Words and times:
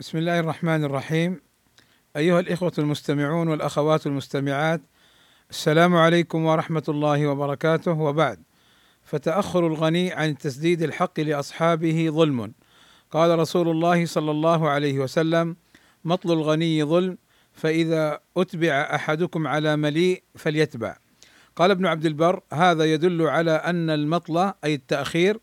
بسم 0.00 0.18
الله 0.18 0.40
الرحمن 0.40 0.84
الرحيم. 0.84 1.40
أيها 2.16 2.40
الإخوة 2.40 2.72
المستمعون 2.78 3.48
والأخوات 3.48 4.06
المستمعات 4.06 4.80
السلام 5.50 5.96
عليكم 5.96 6.44
ورحمة 6.44 6.82
الله 6.88 7.26
وبركاته. 7.26 7.92
وبعد 7.92 8.42
فتأخر 9.02 9.66
الغني 9.66 10.12
عن 10.12 10.38
تسديد 10.38 10.82
الحق 10.82 11.20
لأصحابه 11.20 12.08
ظلم. 12.10 12.52
قال 13.10 13.38
رسول 13.38 13.68
الله 13.68 14.06
صلى 14.06 14.30
الله 14.30 14.68
عليه 14.68 14.98
وسلم 14.98 15.56
مطل 16.04 16.32
الغني 16.32 16.84
ظلم 16.84 17.18
فإذا 17.52 18.20
أتبع 18.36 18.72
أحدكم 18.94 19.46
على 19.46 19.76
مليء 19.76 20.22
فليتبع. 20.34 20.96
قال 21.56 21.70
ابن 21.70 21.86
عبد 21.86 22.06
البر 22.06 22.40
هذا 22.52 22.84
يدل 22.84 23.22
على 23.22 23.50
أن 23.50 23.90
المطل 23.90 24.52
أي 24.64 24.74
التأخير 24.74 25.40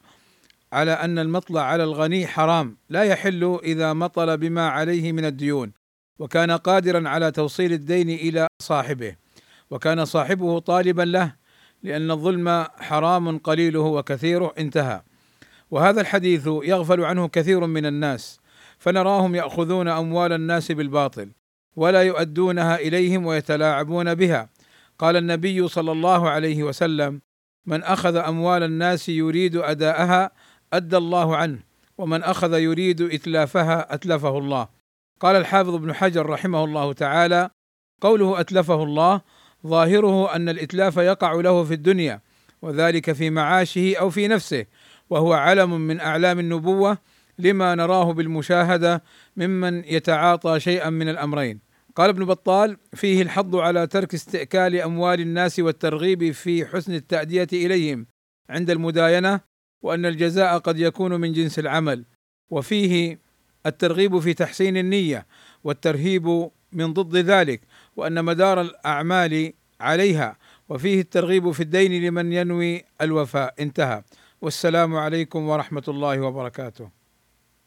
على 0.74 0.92
أن 0.92 1.20
المطلع 1.20 1.62
على 1.62 1.84
الغني 1.84 2.28
حرام 2.28 2.78
لا 2.90 3.04
يحل 3.04 3.60
إذا 3.64 3.94
مطل 3.94 4.38
بما 4.38 4.68
عليه 4.68 5.12
من 5.12 5.26
الديون. 5.26 5.72
وكان 6.20 6.52
قادرا 6.52 7.10
على 7.10 7.32
توصيل 7.32 7.74
الدين 7.74 8.10
إلى 8.10 8.48
صاحبه. 8.62 9.16
وكان 9.72 10.06
صاحبه 10.06 10.60
طالبا 10.60 11.02
له 11.02 11.36
لأن 11.84 12.12
الظلم 12.12 12.66
حرام 12.78 13.38
قليله 13.38 13.80
وكثيره 13.80 14.54
انتهى. 14.58 15.02
وهذا 15.72 16.02
الحديث 16.02 16.48
يغفل 16.48 17.02
عنه 17.02 17.28
كثير 17.28 17.66
من 17.68 17.86
الناس 17.86 18.40
فنراهم 18.80 19.36
يأخذون 19.36 19.88
أموال 19.88 20.34
الناس 20.34 20.72
بالباطل 20.72 21.32
ولا 21.76 22.04
يؤدونها 22.04 22.76
إليهم 22.76 23.26
ويتلاعبون 23.26 24.16
بها. 24.16 24.50
قال 25.00 25.16
النبي 25.16 25.68
صلى 25.68 25.92
الله 25.92 26.30
عليه 26.30 26.64
وسلم 26.64 27.22
من 27.66 27.84
أخذ 27.84 28.16
أموال 28.16 28.64
الناس 28.64 29.10
يريد 29.10 29.56
أداءها 29.56 30.32
أدى 30.78 30.98
الله 30.98 31.36
عنه 31.36 31.60
ومن 31.98 32.24
أخذ 32.24 32.54
يريد 32.54 33.02
إتلافها 33.02 33.94
أتلفه 33.94 34.38
الله. 34.38 34.68
قال 35.20 35.36
الحافظ 35.36 35.74
ابن 35.74 35.94
حجر 35.94 36.26
رحمه 36.26 36.64
الله 36.64 36.94
تعالى 36.94 37.50
قوله 38.02 38.40
أتلفه 38.40 38.84
الله 38.84 39.22
ظاهره 39.68 40.36
أن 40.36 40.50
الإتلاف 40.50 40.98
يقع 40.98 41.34
له 41.34 41.64
في 41.64 41.74
الدنيا 41.74 42.22
وذلك 42.62 43.12
في 43.12 43.30
معاشه 43.30 43.96
أو 44.00 44.10
في 44.10 44.28
نفسه 44.28 44.66
وهو 45.10 45.34
علم 45.34 45.82
من 45.82 46.00
أعلام 46.00 46.40
النبوة 46.40 46.98
لما 47.40 47.76
نراه 47.76 48.14
بالمشاهدة 48.14 49.04
ممن 49.38 49.84
يتعاطى 49.84 50.60
شيئا 50.60 50.90
من 50.90 51.10
الأمرين. 51.10 51.60
قال 51.96 52.10
ابن 52.10 52.26
بطال 52.26 52.78
فيه 52.94 53.22
الحض 53.22 53.56
على 53.56 53.88
ترك 53.88 54.14
استئكال 54.14 54.76
أموال 54.76 55.20
الناس 55.20 55.60
والترغيب 55.60 56.32
في 56.32 56.66
حسن 56.66 56.94
التأدية 56.94 57.48
إليهم. 57.54 58.08
عند 58.50 58.70
المداينة 58.70 59.40
وأن 59.82 60.06
الجزاء 60.06 60.58
قد 60.58 60.80
يكون 60.80 61.22
من 61.22 61.34
جنس 61.34 61.60
العمل 61.60 62.06
وفيه 62.50 63.20
الترغيب 63.66 64.20
في 64.20 64.34
تحسين 64.34 64.78
النية 64.78 65.26
والترهيب 65.64 66.50
من 66.72 66.94
ضد 66.94 67.16
ذلك 67.16 67.62
وأن 67.96 68.26
مدار 68.26 68.62
الأعمال 68.62 69.54
عليها 69.80 70.38
وفيه 70.70 71.02
الترغيب 71.02 71.52
في 71.52 71.64
الدين 71.64 72.06
لمن 72.08 72.34
ينوي 72.34 72.84
الوفاء. 73.02 73.54
انتهى. 73.60 74.04
والسلام 74.42 74.96
عليكم 74.96 75.50
ورحمة 75.50 75.84
الله 75.88 76.20
وبركاته. 76.20 76.90